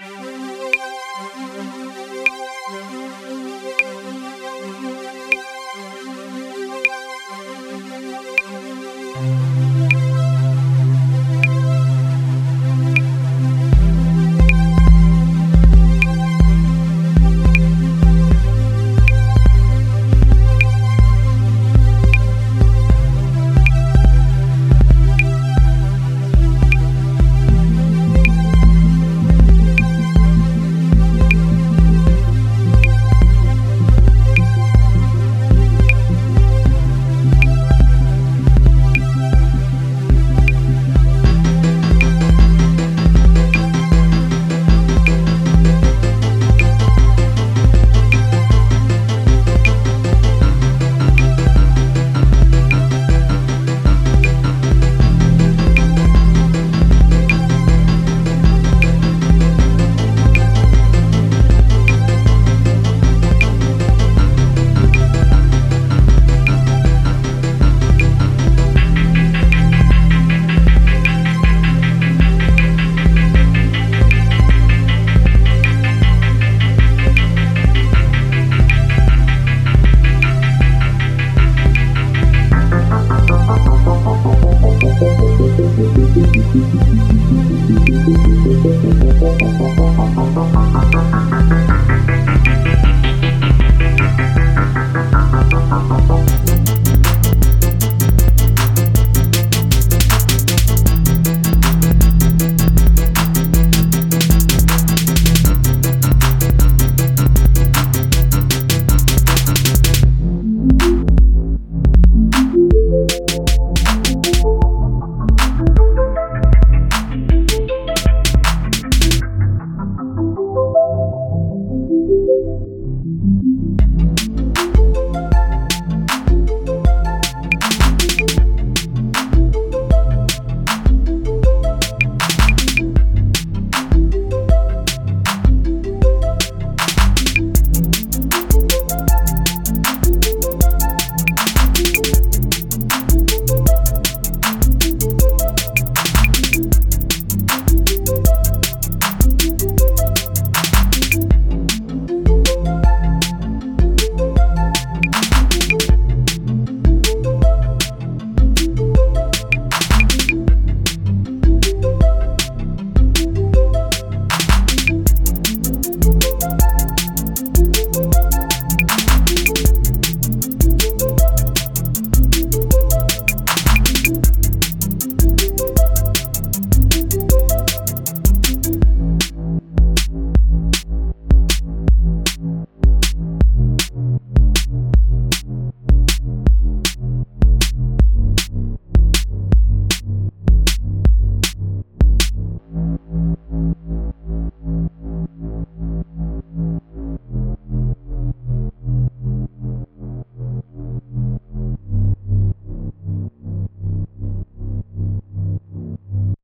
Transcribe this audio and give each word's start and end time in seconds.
Bye. 0.00 0.29